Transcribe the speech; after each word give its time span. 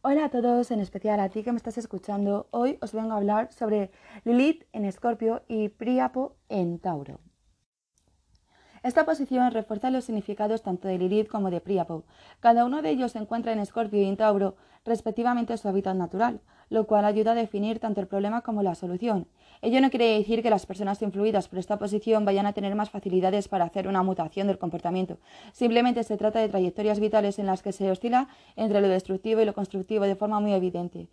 Hola 0.00 0.26
a 0.26 0.30
todos, 0.30 0.70
en 0.70 0.78
especial 0.78 1.18
a 1.18 1.28
ti 1.28 1.42
que 1.42 1.50
me 1.50 1.56
estás 1.56 1.76
escuchando. 1.76 2.46
Hoy 2.52 2.78
os 2.80 2.92
vengo 2.92 3.14
a 3.14 3.16
hablar 3.16 3.52
sobre 3.52 3.90
Lilith 4.24 4.62
en 4.72 4.84
Escorpio 4.84 5.42
y 5.48 5.70
Príapo 5.70 6.36
en 6.48 6.78
Tauro. 6.78 7.18
Esta 8.84 9.04
posición 9.04 9.50
refuerza 9.50 9.90
los 9.90 10.04
significados 10.04 10.62
tanto 10.62 10.86
de 10.86 10.98
Lilith 10.98 11.26
como 11.26 11.50
de 11.50 11.60
Príapo. 11.60 12.04
Cada 12.38 12.64
uno 12.64 12.80
de 12.80 12.90
ellos 12.90 13.10
se 13.10 13.18
encuentra 13.18 13.50
en 13.52 13.58
Escorpio 13.58 14.00
y 14.00 14.04
en 14.04 14.16
Tauro, 14.16 14.54
respectivamente 14.88 15.56
su 15.56 15.68
hábitat 15.68 15.96
natural, 15.96 16.40
lo 16.70 16.86
cual 16.86 17.04
ayuda 17.04 17.32
a 17.32 17.34
definir 17.34 17.78
tanto 17.78 18.00
el 18.00 18.06
problema 18.06 18.42
como 18.42 18.62
la 18.62 18.74
solución. 18.74 19.26
Ello 19.60 19.80
no 19.80 19.90
quiere 19.90 20.16
decir 20.16 20.42
que 20.42 20.50
las 20.50 20.66
personas 20.66 21.02
influidas 21.02 21.48
por 21.48 21.58
esta 21.58 21.78
posición 21.78 22.24
vayan 22.24 22.46
a 22.46 22.52
tener 22.52 22.76
más 22.76 22.90
facilidades 22.90 23.48
para 23.48 23.64
hacer 23.64 23.88
una 23.88 24.04
mutación 24.04 24.46
del 24.46 24.58
comportamiento. 24.58 25.18
Simplemente 25.52 26.04
se 26.04 26.16
trata 26.16 26.38
de 26.38 26.48
trayectorias 26.48 27.00
vitales 27.00 27.38
en 27.38 27.46
las 27.46 27.62
que 27.62 27.72
se 27.72 27.90
oscila 27.90 28.28
entre 28.54 28.80
lo 28.80 28.88
destructivo 28.88 29.40
y 29.40 29.44
lo 29.44 29.54
constructivo 29.54 30.04
de 30.04 30.14
forma 30.14 30.38
muy 30.38 30.52
evidente, 30.52 31.08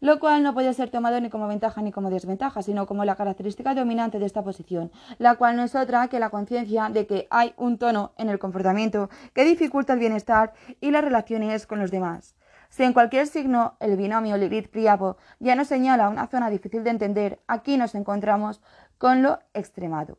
lo 0.00 0.20
cual 0.20 0.44
no 0.44 0.54
puede 0.54 0.74
ser 0.74 0.90
tomado 0.90 1.20
ni 1.20 1.28
como 1.28 1.48
ventaja 1.48 1.82
ni 1.82 1.90
como 1.90 2.08
desventaja, 2.08 2.62
sino 2.62 2.86
como 2.86 3.04
la 3.04 3.16
característica 3.16 3.74
dominante 3.74 4.20
de 4.20 4.26
esta 4.26 4.44
posición, 4.44 4.92
la 5.18 5.34
cual 5.34 5.56
no 5.56 5.64
es 5.64 5.74
otra 5.74 6.06
que 6.06 6.20
la 6.20 6.30
conciencia 6.30 6.90
de 6.90 7.06
que 7.06 7.26
hay 7.30 7.52
un 7.56 7.78
tono 7.78 8.12
en 8.16 8.28
el 8.28 8.38
comportamiento 8.38 9.10
que 9.34 9.44
dificulta 9.44 9.94
el 9.94 9.98
bienestar 9.98 10.52
y 10.80 10.92
las 10.92 11.02
relaciones 11.02 11.66
con 11.66 11.80
los 11.80 11.90
demás. 11.90 12.37
Si 12.68 12.84
en 12.84 12.92
cualquier 12.92 13.26
signo 13.26 13.76
el 13.80 13.96
binomio 13.96 14.36
Lilith-Priapo 14.36 15.16
ya 15.38 15.54
nos 15.56 15.68
señala 15.68 16.08
una 16.08 16.26
zona 16.26 16.50
difícil 16.50 16.84
de 16.84 16.90
entender, 16.90 17.40
aquí 17.46 17.76
nos 17.76 17.94
encontramos 17.94 18.60
con 18.98 19.22
lo 19.22 19.38
extremado. 19.54 20.18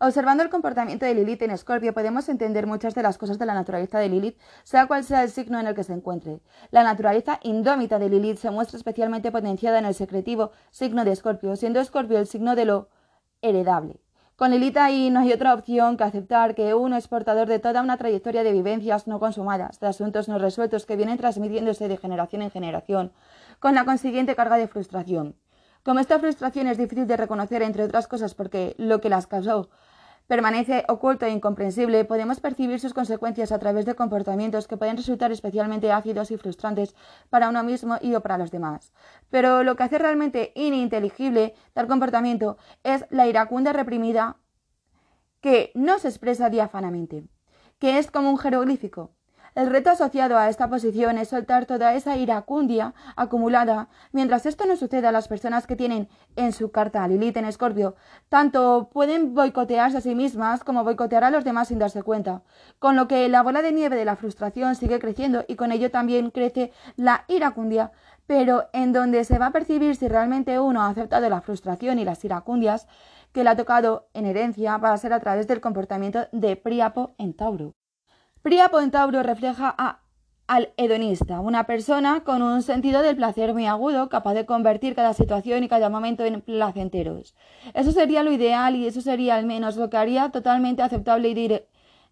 Observando 0.00 0.44
el 0.44 0.48
comportamiento 0.48 1.06
de 1.06 1.14
Lilith 1.14 1.42
en 1.42 1.50
Escorpio 1.50 1.92
podemos 1.92 2.28
entender 2.28 2.68
muchas 2.68 2.94
de 2.94 3.02
las 3.02 3.18
cosas 3.18 3.36
de 3.36 3.46
la 3.46 3.54
naturaleza 3.54 3.98
de 3.98 4.08
Lilith, 4.08 4.38
sea 4.62 4.86
cual 4.86 5.02
sea 5.02 5.24
el 5.24 5.30
signo 5.30 5.58
en 5.58 5.66
el 5.66 5.74
que 5.74 5.82
se 5.82 5.92
encuentre. 5.92 6.40
La 6.70 6.84
naturaleza 6.84 7.40
indómita 7.42 7.98
de 7.98 8.08
Lilith 8.08 8.38
se 8.38 8.52
muestra 8.52 8.76
especialmente 8.76 9.32
potenciada 9.32 9.80
en 9.80 9.86
el 9.86 9.94
secretivo 9.94 10.52
signo 10.70 11.04
de 11.04 11.10
Escorpio, 11.10 11.56
siendo 11.56 11.80
Escorpio 11.80 12.18
el 12.18 12.28
signo 12.28 12.54
de 12.54 12.64
lo 12.66 12.90
heredable. 13.42 14.00
Con 14.38 14.52
Lilith 14.52 14.76
ahí 14.76 15.10
no 15.10 15.18
hay 15.18 15.32
otra 15.32 15.52
opción 15.52 15.96
que 15.96 16.04
aceptar 16.04 16.54
que 16.54 16.72
uno 16.72 16.96
es 16.96 17.08
portador 17.08 17.48
de 17.48 17.58
toda 17.58 17.82
una 17.82 17.96
trayectoria 17.96 18.44
de 18.44 18.52
vivencias 18.52 19.08
no 19.08 19.18
consumadas, 19.18 19.80
de 19.80 19.88
asuntos 19.88 20.28
no 20.28 20.38
resueltos 20.38 20.86
que 20.86 20.94
vienen 20.94 21.18
transmitiéndose 21.18 21.88
de 21.88 21.96
generación 21.96 22.42
en 22.42 22.52
generación, 22.52 23.10
con 23.58 23.74
la 23.74 23.84
consiguiente 23.84 24.36
carga 24.36 24.56
de 24.56 24.68
frustración. 24.68 25.34
Como 25.82 25.98
esta 25.98 26.20
frustración 26.20 26.68
es 26.68 26.78
difícil 26.78 27.08
de 27.08 27.16
reconocer, 27.16 27.62
entre 27.62 27.82
otras 27.82 28.06
cosas, 28.06 28.34
porque 28.34 28.76
lo 28.78 29.00
que 29.00 29.08
las 29.08 29.26
causó 29.26 29.70
permanece 30.28 30.84
oculto 30.88 31.26
e 31.26 31.30
incomprensible, 31.30 32.04
podemos 32.04 32.38
percibir 32.38 32.78
sus 32.78 32.94
consecuencias 32.94 33.50
a 33.50 33.58
través 33.58 33.86
de 33.86 33.96
comportamientos 33.96 34.68
que 34.68 34.76
pueden 34.76 34.98
resultar 34.98 35.32
especialmente 35.32 35.90
ácidos 35.90 36.30
y 36.30 36.36
frustrantes 36.36 36.94
para 37.30 37.48
uno 37.48 37.64
mismo 37.64 37.96
y 38.00 38.14
o 38.14 38.20
para 38.20 38.38
los 38.38 38.50
demás. 38.52 38.92
Pero 39.30 39.64
lo 39.64 39.74
que 39.74 39.84
hace 39.84 39.98
realmente 39.98 40.52
ininteligible 40.54 41.54
tal 41.72 41.88
comportamiento 41.88 42.58
es 42.84 43.06
la 43.10 43.26
iracunda 43.26 43.72
reprimida 43.72 44.36
que 45.40 45.72
no 45.74 45.98
se 45.98 46.08
expresa 46.08 46.50
diáfanamente, 46.50 47.24
que 47.78 47.98
es 47.98 48.10
como 48.10 48.30
un 48.30 48.38
jeroglífico, 48.38 49.14
el 49.58 49.70
reto 49.70 49.90
asociado 49.90 50.38
a 50.38 50.48
esta 50.48 50.68
posición 50.68 51.18
es 51.18 51.30
soltar 51.30 51.66
toda 51.66 51.92
esa 51.94 52.16
iracundia 52.16 52.94
acumulada. 53.16 53.88
Mientras 54.12 54.46
esto 54.46 54.66
no 54.66 54.76
suceda, 54.76 55.10
las 55.10 55.26
personas 55.26 55.66
que 55.66 55.74
tienen 55.74 56.08
en 56.36 56.52
su 56.52 56.70
carta 56.70 57.02
a 57.02 57.08
Lilith 57.08 57.38
en 57.38 57.44
Escorpio 57.44 57.96
tanto 58.28 58.88
pueden 58.92 59.34
boicotearse 59.34 59.96
a 59.96 60.00
sí 60.00 60.14
mismas 60.14 60.62
como 60.62 60.84
boicotear 60.84 61.24
a 61.24 61.32
los 61.32 61.42
demás 61.42 61.66
sin 61.66 61.80
darse 61.80 62.04
cuenta. 62.04 62.42
Con 62.78 62.94
lo 62.94 63.08
que 63.08 63.28
la 63.28 63.42
bola 63.42 63.60
de 63.60 63.72
nieve 63.72 63.96
de 63.96 64.04
la 64.04 64.14
frustración 64.14 64.76
sigue 64.76 65.00
creciendo 65.00 65.44
y 65.48 65.56
con 65.56 65.72
ello 65.72 65.90
también 65.90 66.30
crece 66.30 66.70
la 66.94 67.24
iracundia, 67.26 67.90
pero 68.28 68.68
en 68.72 68.92
donde 68.92 69.24
se 69.24 69.40
va 69.40 69.46
a 69.46 69.52
percibir 69.52 69.96
si 69.96 70.06
realmente 70.06 70.60
uno 70.60 70.82
ha 70.82 70.88
aceptado 70.88 71.28
la 71.28 71.40
frustración 71.40 71.98
y 71.98 72.04
las 72.04 72.24
iracundias 72.24 72.86
que 73.32 73.42
le 73.42 73.50
ha 73.50 73.56
tocado 73.56 74.06
en 74.14 74.24
herencia 74.24 74.76
va 74.76 74.92
a 74.92 74.98
ser 74.98 75.12
a 75.12 75.18
través 75.18 75.48
del 75.48 75.60
comportamiento 75.60 76.28
de 76.30 76.54
Príapo 76.54 77.16
en 77.18 77.34
Tauro. 77.34 77.77
Príapo 78.48 78.80
en 78.80 78.90
Tauro 78.90 79.22
refleja 79.22 79.76
al 80.46 80.72
hedonista, 80.78 81.38
una 81.38 81.64
persona 81.64 82.24
con 82.24 82.40
un 82.40 82.62
sentido 82.62 83.02
del 83.02 83.14
placer 83.14 83.52
muy 83.52 83.66
agudo, 83.66 84.08
capaz 84.08 84.32
de 84.32 84.46
convertir 84.46 84.94
cada 84.94 85.12
situación 85.12 85.64
y 85.64 85.68
cada 85.68 85.90
momento 85.90 86.24
en 86.24 86.40
placenteros. 86.40 87.36
Eso 87.74 87.92
sería 87.92 88.22
lo 88.22 88.32
ideal 88.32 88.74
y 88.74 88.86
eso 88.86 89.02
sería 89.02 89.36
al 89.36 89.44
menos 89.44 89.76
lo 89.76 89.90
que 89.90 89.98
haría 89.98 90.30
totalmente 90.30 90.80
aceptable 90.80 91.28
y 91.28 91.60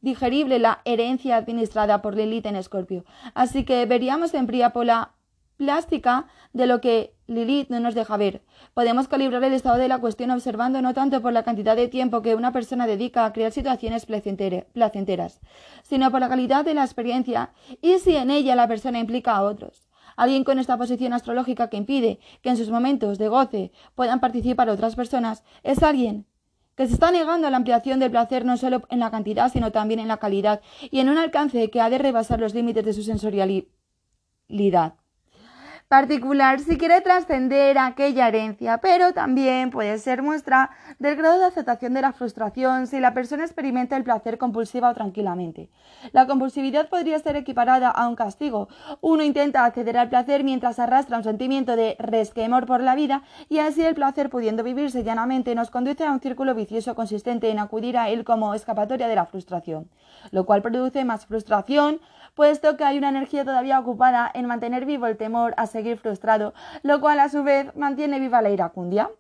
digerible 0.03 0.59
la 0.59 0.83
herencia 0.85 1.39
administrada 1.39 2.03
por 2.03 2.15
Lilith 2.15 2.45
en 2.45 2.57
Escorpio. 2.57 3.07
Así 3.33 3.65
que 3.65 3.87
veríamos 3.87 4.35
en 4.35 4.47
Príapo 4.47 4.85
la 4.85 5.13
plástica 5.57 6.27
de 6.53 6.67
lo 6.67 6.83
que 6.83 7.16
Lilith 7.28 7.70
no 7.70 7.81
nos 7.81 7.94
deja 7.94 8.16
ver. 8.16 8.42
Podemos 8.72 9.09
calibrar 9.09 9.42
el 9.42 9.53
estado 9.53 9.78
de 9.78 9.88
la 9.88 9.98
cuestión 9.98 10.31
observando 10.31 10.81
no 10.81 10.94
tanto 10.94 11.20
por 11.22 11.32
la 11.32 11.42
cantidad 11.42 11.75
de 11.75 11.88
tiempo 11.88 12.22
que 12.22 12.37
una 12.37 12.53
persona 12.53 12.87
dedica 12.87 13.25
a 13.25 13.32
crear 13.32 13.50
situaciones 13.50 14.06
placenteras, 14.06 15.41
sino 15.82 16.10
por 16.10 16.20
la 16.20 16.28
calidad 16.28 16.64
de 16.64 16.75
la 16.75 16.84
experiencia 16.84 17.50
y 17.82 17.98
si 17.98 18.16
en 18.16 18.31
ella 18.31 18.54
la 18.54 18.69
persona 18.69 19.00
implica 19.00 19.34
a 19.34 19.42
otros. 19.42 19.88
Alguien 20.16 20.44
con 20.44 20.59
esta 20.59 20.78
posición 20.78 21.12
astrológica 21.12 21.69
que 21.69 21.76
impide 21.76 22.20
que 22.42 22.50
en 22.50 22.56
sus 22.56 22.70
momentos 22.70 23.19
de 23.19 23.28
goce 23.28 23.72
puedan 23.94 24.20
participar 24.20 24.70
otras 24.70 24.94
personas 24.94 25.43
es 25.64 25.82
alguien 25.82 26.26
que 26.76 26.87
se 26.87 26.94
está 26.94 27.10
negando 27.10 27.48
a 27.48 27.50
la 27.50 27.56
ampliación 27.56 27.98
del 27.98 28.10
placer 28.10 28.44
no 28.44 28.56
solo 28.56 28.82
en 28.88 29.00
la 29.00 29.10
cantidad, 29.10 29.50
sino 29.50 29.72
también 29.72 29.98
en 29.98 30.08
la 30.08 30.19
calidad 30.19 30.60
y 30.91 31.00
en 31.00 31.08
un 31.08 31.19
alcance 31.19 31.70
que 31.70 31.81
ha 31.81 31.91
de 31.91 31.98
rebasar 31.98 32.38
los 32.38 32.54
límites 32.54 32.84
de 32.84 32.93
su 32.93 33.03
sensorialidad 33.03 33.66
particular 35.89 36.59
si 36.59 36.79
quiere 36.79 37.01
trascender 37.01 37.79
aquella 37.79 38.27
herencia, 38.27 38.79
pero 38.79 39.13
también 39.13 39.71
puede 39.71 39.99
ser 39.99 40.21
muestra 40.21 40.71
del 40.99 41.15
grado 41.15 41.39
de 41.39 41.45
aceptación 41.45 41.95
de 41.95 42.03
la 42.03 42.13
frustración 42.13 42.89
si 42.89 42.99
la 42.99 43.15
persona 43.15 43.45
experimenta 43.45 43.97
el 43.97 44.03
placer 44.03 44.37
compulsiva 44.37 44.91
o 44.91 44.95
tranquilamente. 44.95 45.71
La 46.11 46.27
compulsividad 46.27 46.89
podría 46.89 47.21
ser 47.21 47.37
equiparada 47.37 47.89
a 47.89 48.09
un 48.09 48.17
castigo. 48.17 48.69
Uno 49.01 49.23
intenta 49.23 49.65
acceder 49.65 49.97
al 49.97 50.09
placer 50.09 50.43
mientras 50.43 50.81
arrastra 50.81 51.19
un 51.19 51.25
sentimiento 51.25 51.77
de 51.77 51.95
resquemor 52.01 52.67
por 52.67 52.81
la 52.81 52.97
vida 52.97 53.23
y 53.49 53.61
así 53.61 53.83
el 53.83 53.95
placer 53.95 54.29
pudiendo 54.29 54.65
vivirse 54.65 55.05
llanamente 55.05 55.55
nos 55.55 55.71
conduce 55.71 56.05
a 56.05 56.11
un 56.11 56.21
círculo 56.21 56.57
vicioso 56.57 56.97
consistente 56.97 57.51
en 57.51 57.61
acudir 57.61 57.97
a 57.97 58.09
él 58.09 58.25
como 58.25 58.55
escapatoria 58.55 59.07
de 59.07 59.15
la 59.15 59.27
frustración, 59.27 59.89
lo 60.33 60.47
cual 60.47 60.63
produce 60.63 61.05
más 61.05 61.27
frustración, 61.27 62.01
puesto 62.35 62.77
que 62.77 62.85
hay 62.85 62.99
una 62.99 63.09
energía 63.09 63.45
todavía 63.45 63.79
ocupada 63.79 64.31
en 64.35 64.47
mantener 64.47 64.85
vivo 64.85 65.07
el 65.07 65.17
temor 65.17 65.55
a 65.57 65.67
seguir 65.76 65.98
frustrado, 65.98 66.54
lo 66.82 67.00
cual 67.00 67.20
a 67.20 67.28
su 67.28 67.42
vez 67.42 67.75
mantiene 67.76 68.19
viva 68.19 68.41
la 68.41 68.50
iracundia. 68.50 69.10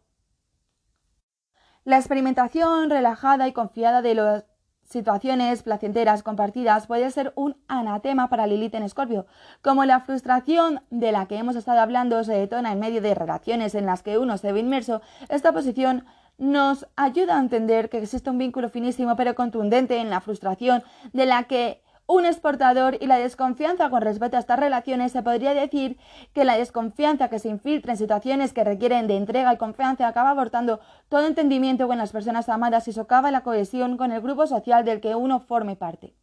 La 1.84 1.98
experimentación 1.98 2.88
relajada 2.88 3.46
y 3.46 3.52
confiada 3.52 4.00
de 4.00 4.14
las 4.14 4.44
situaciones 4.88 5.62
placenteras 5.62 6.22
compartidas 6.22 6.86
puede 6.86 7.10
ser 7.10 7.32
un 7.36 7.56
anatema 7.68 8.28
para 8.28 8.46
Lilith 8.46 8.74
en 8.74 8.84
Escorpio. 8.84 9.26
Como 9.62 9.84
la 9.84 10.00
frustración 10.00 10.80
de 10.90 11.12
la 11.12 11.26
que 11.26 11.36
hemos 11.36 11.56
estado 11.56 11.80
hablando 11.80 12.24
se 12.24 12.32
detona 12.32 12.72
en 12.72 12.80
medio 12.80 13.02
de 13.02 13.14
relaciones 13.14 13.74
en 13.74 13.84
las 13.84 14.02
que 14.02 14.18
uno 14.18 14.38
se 14.38 14.52
ve 14.52 14.60
inmerso, 14.60 15.02
esta 15.28 15.52
posición 15.52 16.06
nos 16.38 16.86
ayuda 16.96 17.36
a 17.36 17.40
entender 17.40 17.88
que 17.88 17.98
existe 17.98 18.30
un 18.30 18.38
vínculo 18.38 18.68
finísimo 18.68 19.14
pero 19.16 19.34
contundente 19.34 19.98
en 19.98 20.10
la 20.10 20.20
frustración 20.20 20.82
de 21.12 21.26
la 21.26 21.44
que 21.44 21.82
un 22.06 22.24
exportador 22.24 22.96
y 23.00 23.06
la 23.06 23.18
desconfianza 23.18 23.90
con 23.90 24.02
respecto 24.02 24.36
a 24.36 24.40
estas 24.40 24.58
relaciones, 24.58 25.12
se 25.12 25.22
podría 25.22 25.54
decir 25.54 25.98
que 26.32 26.44
la 26.44 26.56
desconfianza 26.56 27.28
que 27.28 27.38
se 27.38 27.48
infiltra 27.48 27.92
en 27.92 27.98
situaciones 27.98 28.52
que 28.52 28.64
requieren 28.64 29.06
de 29.08 29.16
entrega 29.16 29.52
y 29.52 29.56
confianza 29.56 30.06
acaba 30.06 30.30
abortando 30.30 30.80
todo 31.08 31.26
entendimiento 31.26 31.88
con 31.88 31.98
las 31.98 32.12
personas 32.12 32.48
amadas 32.48 32.86
y 32.88 32.92
socava 32.92 33.30
la 33.30 33.42
cohesión 33.42 33.96
con 33.96 34.12
el 34.12 34.20
grupo 34.20 34.46
social 34.46 34.84
del 34.84 35.00
que 35.00 35.14
uno 35.14 35.40
forme 35.40 35.74
parte. 35.74 36.14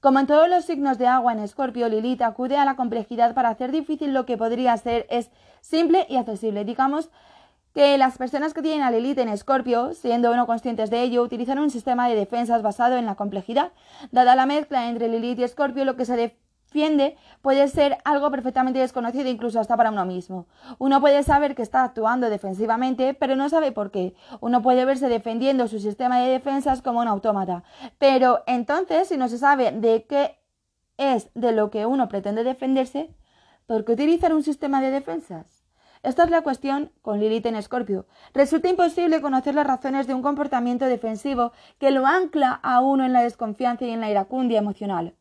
Como 0.00 0.18
en 0.18 0.26
todos 0.26 0.48
los 0.48 0.64
signos 0.64 0.96
de 0.96 1.06
agua 1.06 1.32
en 1.32 1.40
Escorpio, 1.40 1.88
Lilith 1.88 2.22
acude 2.22 2.56
a 2.56 2.64
la 2.64 2.76
complejidad 2.76 3.34
para 3.34 3.50
hacer 3.50 3.70
difícil 3.70 4.14
lo 4.14 4.24
que 4.24 4.38
podría 4.38 4.74
ser 4.78 5.06
es 5.10 5.30
simple 5.60 6.06
y 6.08 6.16
accesible. 6.16 6.64
Digamos 6.64 7.10
que 7.74 7.98
las 7.98 8.18
personas 8.18 8.54
que 8.54 8.62
tienen 8.62 8.82
a 8.82 8.90
Lilith 8.90 9.18
en 9.18 9.28
Escorpio, 9.28 9.94
siendo 9.94 10.34
no 10.34 10.46
conscientes 10.46 10.90
de 10.90 11.02
ello, 11.02 11.22
utilizan 11.22 11.58
un 11.58 11.70
sistema 11.70 12.08
de 12.08 12.16
defensas 12.16 12.62
basado 12.62 12.96
en 12.96 13.06
la 13.06 13.14
complejidad. 13.14 13.72
Dada 14.10 14.34
la 14.34 14.46
mezcla 14.46 14.88
entre 14.88 15.08
Lilith 15.08 15.38
y 15.38 15.44
Escorpio, 15.44 15.84
lo 15.84 15.96
que 15.96 16.04
se 16.04 16.16
defiende 16.16 17.16
puede 17.42 17.68
ser 17.68 17.98
algo 18.04 18.30
perfectamente 18.30 18.78
desconocido 18.78 19.28
incluso 19.28 19.60
hasta 19.60 19.76
para 19.76 19.90
uno 19.90 20.04
mismo. 20.04 20.46
Uno 20.78 21.00
puede 21.00 21.22
saber 21.22 21.54
que 21.54 21.62
está 21.62 21.84
actuando 21.84 22.30
defensivamente, 22.30 23.14
pero 23.14 23.36
no 23.36 23.48
sabe 23.48 23.72
por 23.72 23.90
qué. 23.90 24.14
Uno 24.40 24.62
puede 24.62 24.84
verse 24.84 25.08
defendiendo 25.08 25.68
su 25.68 25.80
sistema 25.80 26.20
de 26.20 26.30
defensas 26.30 26.82
como 26.82 27.00
un 27.00 27.08
autómata. 27.08 27.64
Pero 27.98 28.42
entonces, 28.46 29.08
si 29.08 29.16
no 29.16 29.28
se 29.28 29.38
sabe 29.38 29.72
de 29.72 30.04
qué 30.04 30.38
es 30.96 31.30
de 31.34 31.52
lo 31.52 31.70
que 31.70 31.86
uno 31.86 32.08
pretende 32.08 32.44
defenderse, 32.44 33.14
¿por 33.66 33.84
qué 33.84 33.92
utilizar 33.92 34.34
un 34.34 34.42
sistema 34.42 34.80
de 34.80 34.90
defensas? 34.90 35.59
Esta 36.02 36.24
es 36.24 36.30
la 36.30 36.40
cuestión 36.40 36.92
con 37.02 37.20
Lilith 37.20 37.44
en 37.44 37.56
Escorpio. 37.56 38.06
Resulta 38.32 38.70
imposible 38.70 39.20
conocer 39.20 39.54
las 39.54 39.66
razones 39.66 40.06
de 40.06 40.14
un 40.14 40.22
comportamiento 40.22 40.86
defensivo 40.86 41.52
que 41.78 41.90
lo 41.90 42.06
ancla 42.06 42.58
a 42.62 42.80
uno 42.80 43.04
en 43.04 43.12
la 43.12 43.22
desconfianza 43.22 43.84
y 43.84 43.90
en 43.90 44.00
la 44.00 44.10
iracundia 44.10 44.58
emocional. 44.58 45.14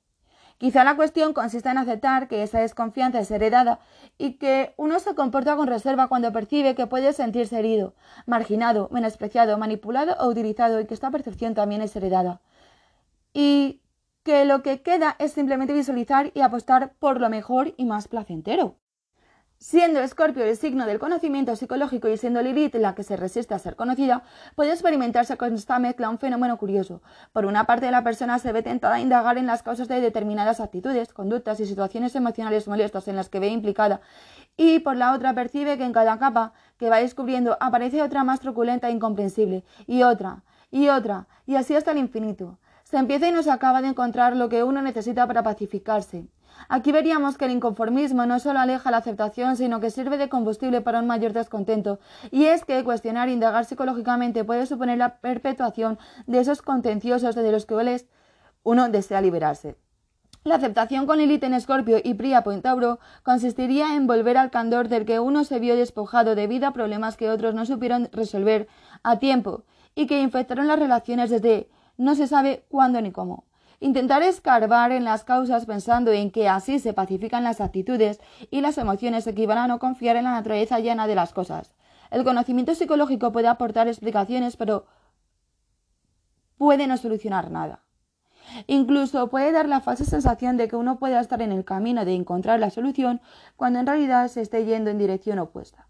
Quizá 0.57 0.85
la 0.85 0.95
cuestión 0.95 1.33
consiste 1.33 1.69
en 1.69 1.77
aceptar 1.77 2.29
que 2.29 2.43
esa 2.43 2.59
desconfianza 2.59 3.19
es 3.19 3.29
heredada 3.29 3.79
y 4.17 4.33
que 4.33 4.73
uno 4.77 4.99
se 4.99 5.15
comporta 5.15 5.57
con 5.57 5.67
reserva 5.67 6.07
cuando 6.07 6.31
percibe 6.31 6.75
que 6.75 6.87
puede 6.87 7.11
sentirse 7.11 7.59
herido, 7.59 7.93
marginado, 8.25 8.87
menospreciado, 8.91 9.57
manipulado 9.57 10.15
o 10.19 10.29
utilizado 10.29 10.79
y 10.79 10.85
que 10.85 10.93
esta 10.93 11.11
percepción 11.11 11.55
también 11.55 11.81
es 11.81 11.93
heredada. 11.95 12.41
Y 13.33 13.81
que 14.23 14.45
lo 14.45 14.63
que 14.63 14.81
queda 14.81 15.17
es 15.19 15.33
simplemente 15.33 15.73
visualizar 15.73 16.31
y 16.33 16.41
apostar 16.41 16.93
por 16.99 17.19
lo 17.19 17.29
mejor 17.29 17.73
y 17.75 17.85
más 17.85 18.07
placentero. 18.07 18.75
Siendo 19.61 19.99
Escorpio 19.99 20.45
el 20.45 20.55
signo 20.55 20.85
del 20.85 20.99
conocimiento 20.99 21.53
psicológico 21.53 22.07
y 22.07 22.15
siendo 22.15 22.41
Lilith 22.41 22.75
la 22.75 22.95
que 22.95 23.03
se 23.03 23.17
resiste 23.17 23.53
a 23.53 23.59
ser 23.59 23.75
conocida, 23.75 24.23
puede 24.55 24.71
experimentarse 24.71 25.35
con 25.35 25.53
esta 25.53 25.79
mezcla 25.79 26.07
un 26.07 26.17
fenómeno 26.17 26.57
curioso. 26.57 27.01
Por 27.33 27.45
una 27.45 27.65
parte, 27.65 27.91
la 27.91 28.01
persona 28.01 28.39
se 28.39 28.53
ve 28.53 28.63
tentada 28.63 28.95
a 28.95 28.99
indagar 29.01 29.37
en 29.37 29.47
las 29.47 29.61
causas 29.61 29.89
de 29.89 29.99
determinadas 29.99 30.61
actitudes, 30.61 31.11
conductas 31.11 31.59
y 31.59 31.65
situaciones 31.65 32.15
emocionales 32.15 32.69
molestas 32.69 33.09
en 33.09 33.17
las 33.17 33.27
que 33.27 33.41
ve 33.41 33.49
implicada, 33.49 33.99
y 34.55 34.79
por 34.79 34.95
la 34.95 35.11
otra 35.11 35.33
percibe 35.33 35.77
que 35.77 35.83
en 35.83 35.91
cada 35.91 36.17
capa 36.19 36.53
que 36.77 36.89
va 36.89 36.99
descubriendo 36.99 37.57
aparece 37.59 38.01
otra 38.01 38.23
más 38.23 38.39
truculenta 38.39 38.87
e 38.87 38.91
incomprensible, 38.91 39.65
y 39.87 40.03
otra, 40.03 40.43
y 40.71 40.87
otra, 40.87 41.27
y 41.45 41.57
así 41.57 41.75
hasta 41.75 41.91
el 41.91 41.97
infinito. 41.97 42.59
Se 42.85 42.95
empieza 42.95 43.27
y 43.27 43.33
no 43.33 43.43
se 43.43 43.51
acaba 43.51 43.81
de 43.81 43.89
encontrar 43.89 44.37
lo 44.37 44.47
que 44.47 44.63
uno 44.63 44.81
necesita 44.81 45.27
para 45.27 45.43
pacificarse. 45.43 46.29
Aquí 46.67 46.91
veríamos 46.91 47.37
que 47.37 47.45
el 47.45 47.51
inconformismo 47.51 48.25
no 48.25 48.39
solo 48.39 48.59
aleja 48.59 48.91
la 48.91 48.97
aceptación, 48.97 49.55
sino 49.55 49.79
que 49.79 49.91
sirve 49.91 50.17
de 50.17 50.29
combustible 50.29 50.81
para 50.81 50.99
un 50.99 51.07
mayor 51.07 51.33
descontento. 51.33 51.99
Y 52.31 52.45
es 52.45 52.65
que 52.65 52.83
cuestionar 52.83 53.29
e 53.29 53.33
indagar 53.33 53.65
psicológicamente 53.65 54.43
puede 54.43 54.65
suponer 54.65 54.97
la 54.97 55.19
perpetuación 55.19 55.97
de 56.27 56.39
esos 56.39 56.61
contenciosos 56.61 57.35
de 57.35 57.51
los 57.51 57.65
que 57.65 58.03
uno 58.63 58.89
desea 58.89 59.21
liberarse. 59.21 59.77
La 60.45 60.55
aceptación 60.55 61.05
con 61.05 61.17
Lilith 61.17 61.43
en 61.43 61.53
Escorpio 61.53 61.97
y 62.01 62.13
Príapo 62.13 62.51
en 62.53 62.61
Tauro 62.61 62.99
consistiría 63.23 63.95
en 63.95 64.07
volver 64.07 64.37
al 64.37 64.51
candor 64.51 64.87
del 64.87 65.05
que 65.05 65.19
uno 65.19 65.43
se 65.43 65.59
vio 65.59 65.75
despojado 65.75 66.33
debido 66.33 66.65
a 66.67 66.73
problemas 66.73 67.17
que 67.17 67.29
otros 67.29 67.53
no 67.53 67.65
supieron 67.65 68.09
resolver 68.13 68.67
a 69.03 69.19
tiempo 69.19 69.63
y 69.95 70.07
que 70.07 70.21
infectaron 70.21 70.67
las 70.67 70.79
relaciones 70.79 71.29
desde 71.29 71.69
no 71.97 72.15
se 72.15 72.27
sabe 72.27 72.63
cuándo 72.69 73.01
ni 73.01 73.11
cómo. 73.11 73.48
Intentar 73.81 74.21
escarbar 74.23 74.91
en 74.91 75.05
las 75.05 75.23
causas 75.23 75.65
pensando 75.65 76.11
en 76.11 76.31
que 76.31 76.49
así 76.49 76.79
se 76.79 76.93
pacifican 76.93 77.45
las 77.45 77.61
actitudes 77.61 78.19
y 78.51 78.59
las 78.59 78.77
emociones 78.77 79.25
equivalen 79.25 79.63
a 79.63 79.67
no 79.67 79.79
confiar 79.79 80.17
en 80.17 80.25
la 80.25 80.31
naturaleza 80.31 80.79
llena 80.79 81.07
de 81.07 81.15
las 81.15 81.33
cosas. 81.33 81.73
El 82.11 82.23
conocimiento 82.23 82.75
psicológico 82.75 83.31
puede 83.31 83.47
aportar 83.47 83.87
explicaciones, 83.87 84.57
pero 84.57 84.85
puede 86.57 86.87
no 86.87 86.97
solucionar 86.97 87.51
nada. 87.51 87.83
Incluso 88.67 89.29
puede 89.29 89.51
dar 89.51 89.67
la 89.67 89.79
falsa 89.79 90.05
sensación 90.05 90.57
de 90.57 90.67
que 90.67 90.75
uno 90.75 90.97
puede 90.99 91.19
estar 91.19 91.41
en 91.41 91.51
el 91.51 91.63
camino 91.63 92.03
de 92.03 92.15
encontrar 92.15 92.59
la 92.59 92.71
solución 92.71 93.21
cuando 93.55 93.79
en 93.79 93.87
realidad 93.87 94.27
se 94.27 94.41
esté 94.41 94.65
yendo 94.65 94.89
en 94.89 94.97
dirección 94.97 95.39
opuesta. 95.39 95.88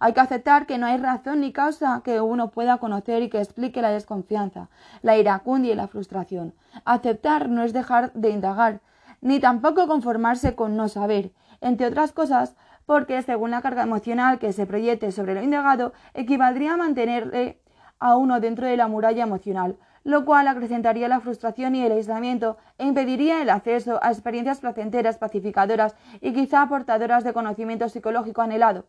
Hay 0.00 0.12
que 0.12 0.20
aceptar 0.20 0.66
que 0.66 0.78
no 0.78 0.86
hay 0.86 0.98
razón 0.98 1.40
ni 1.40 1.52
causa 1.52 2.02
que 2.04 2.20
uno 2.20 2.50
pueda 2.50 2.78
conocer 2.78 3.22
y 3.22 3.30
que 3.30 3.40
explique 3.40 3.82
la 3.82 3.90
desconfianza, 3.90 4.68
la 5.02 5.16
iracundia 5.16 5.72
y 5.72 5.76
la 5.76 5.88
frustración. 5.88 6.54
Aceptar 6.84 7.48
no 7.48 7.62
es 7.62 7.72
dejar 7.72 8.12
de 8.12 8.30
indagar, 8.30 8.80
ni 9.20 9.40
tampoco 9.40 9.86
conformarse 9.86 10.54
con 10.54 10.76
no 10.76 10.88
saber, 10.88 11.32
entre 11.60 11.86
otras 11.86 12.12
cosas, 12.12 12.56
porque 12.84 13.20
según 13.22 13.50
la 13.50 13.62
carga 13.62 13.82
emocional 13.82 14.38
que 14.38 14.52
se 14.52 14.66
proyecte 14.66 15.12
sobre 15.12 15.34
lo 15.34 15.42
indagado, 15.42 15.92
equivaldría 16.14 16.74
a 16.74 16.76
mantenerle 16.76 17.60
a 17.98 18.16
uno 18.16 18.40
dentro 18.40 18.66
de 18.66 18.76
la 18.76 18.88
muralla 18.88 19.24
emocional, 19.24 19.78
lo 20.04 20.24
cual 20.24 20.46
acrecentaría 20.46 21.08
la 21.08 21.20
frustración 21.20 21.74
y 21.74 21.84
el 21.84 21.92
aislamiento 21.92 22.58
e 22.78 22.86
impediría 22.86 23.42
el 23.42 23.50
acceso 23.50 23.98
a 24.02 24.12
experiencias 24.12 24.60
placenteras, 24.60 25.18
pacificadoras 25.18 25.96
y 26.20 26.32
quizá 26.32 26.62
aportadoras 26.62 27.24
de 27.24 27.32
conocimiento 27.32 27.88
psicológico 27.88 28.42
anhelado. 28.42 28.86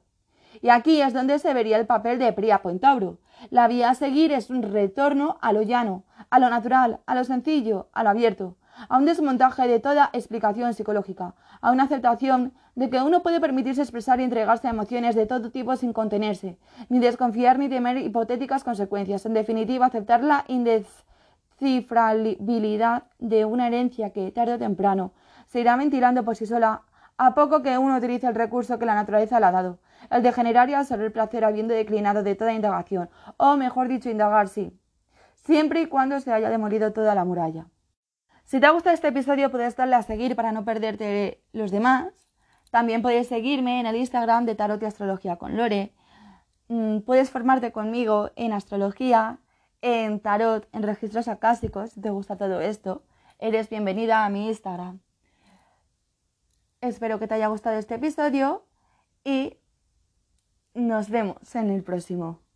Y 0.61 0.69
aquí 0.69 1.01
es 1.01 1.13
donde 1.13 1.39
se 1.39 1.53
vería 1.53 1.77
el 1.77 1.85
papel 1.85 2.19
de 2.19 2.33
Priapo 2.33 2.69
en 2.69 2.79
Tauro. 2.79 3.17
La 3.49 3.67
vía 3.67 3.89
a 3.89 3.95
seguir 3.95 4.31
es 4.31 4.49
un 4.49 4.63
retorno 4.63 5.37
a 5.41 5.51
lo 5.53 5.61
llano, 5.61 6.03
a 6.29 6.39
lo 6.39 6.49
natural, 6.49 6.99
a 7.05 7.15
lo 7.15 7.23
sencillo, 7.23 7.87
a 7.93 8.03
lo 8.03 8.09
abierto, 8.09 8.57
a 8.89 8.97
un 8.97 9.05
desmontaje 9.05 9.67
de 9.67 9.79
toda 9.79 10.09
explicación 10.13 10.73
psicológica, 10.73 11.35
a 11.61 11.71
una 11.71 11.83
aceptación 11.83 12.53
de 12.75 12.89
que 12.89 13.01
uno 13.01 13.23
puede 13.23 13.39
permitirse 13.39 13.81
expresar 13.81 14.19
y 14.19 14.23
entregarse 14.23 14.67
a 14.67 14.71
emociones 14.71 15.15
de 15.15 15.25
todo 15.25 15.49
tipo 15.49 15.75
sin 15.75 15.93
contenerse, 15.93 16.59
ni 16.89 16.99
desconfiar 16.99 17.57
ni 17.57 17.69
temer 17.69 17.97
hipotéticas 17.97 18.63
consecuencias. 18.63 19.25
En 19.25 19.33
definitiva, 19.33 19.87
aceptar 19.87 20.23
la 20.23 20.45
indescifrabilidad 20.47 23.05
de 23.17 23.45
una 23.45 23.65
herencia 23.67 24.11
que, 24.11 24.31
tarde 24.31 24.53
o 24.53 24.59
temprano, 24.59 25.11
se 25.47 25.59
irá 25.59 25.75
ventilando 25.75 26.23
por 26.23 26.35
sí 26.35 26.45
sola 26.45 26.83
a 27.17 27.33
poco 27.33 27.63
que 27.63 27.79
uno 27.79 27.97
utilice 27.97 28.27
el 28.27 28.35
recurso 28.35 28.77
que 28.77 28.85
la 28.85 28.93
naturaleza 28.93 29.39
le 29.39 29.47
ha 29.47 29.51
dado, 29.51 29.79
el 30.09 30.23
de 30.23 30.31
generar 30.31 30.69
y 30.69 30.73
el 30.73 31.11
placer 31.11 31.43
habiendo 31.43 31.73
declinado 31.73 32.23
de 32.23 32.35
toda 32.35 32.53
indagación, 32.53 33.09
o 33.37 33.57
mejor 33.57 33.87
dicho, 33.87 34.09
indagar 34.09 34.47
sí, 34.47 34.77
siempre 35.35 35.81
y 35.81 35.87
cuando 35.87 36.19
se 36.19 36.31
haya 36.31 36.49
demolido 36.49 36.93
toda 36.93 37.15
la 37.15 37.25
muralla. 37.25 37.67
Si 38.45 38.59
te 38.59 38.65
ha 38.65 38.71
gustado 38.71 38.93
este 38.93 39.09
episodio, 39.09 39.51
puedes 39.51 39.75
darle 39.75 39.95
a 39.95 40.03
seguir 40.03 40.35
para 40.35 40.53
no 40.53 40.63
perderte 40.63 41.43
los 41.51 41.69
demás. 41.69 42.13
También 42.71 43.01
puedes 43.01 43.27
seguirme 43.27 43.79
en 43.79 43.85
el 43.85 43.97
Instagram 43.97 44.45
de 44.45 44.55
Tarot 44.55 44.81
y 44.81 44.85
Astrología 44.85 45.35
con 45.35 45.57
Lore. 45.57 45.93
Mm, 46.69 46.99
puedes 46.99 47.29
formarte 47.29 47.73
conmigo 47.73 48.31
en 48.35 48.53
astrología, 48.53 49.39
en 49.81 50.21
tarot, 50.21 50.67
en 50.71 50.83
registros 50.83 51.27
acásticos, 51.27 51.91
si 51.91 52.01
te 52.01 52.09
gusta 52.09 52.37
todo 52.37 52.61
esto. 52.61 53.03
Eres 53.39 53.69
bienvenida 53.69 54.25
a 54.25 54.29
mi 54.29 54.47
Instagram. 54.47 54.99
Espero 56.81 57.19
que 57.19 57.27
te 57.27 57.35
haya 57.35 57.47
gustado 57.47 57.77
este 57.77 57.95
episodio 57.95 58.65
y 59.23 59.57
nos 60.77 61.09
vemos 61.09 61.55
en 61.55 61.69
el 61.71 61.83
próximo. 61.83 62.39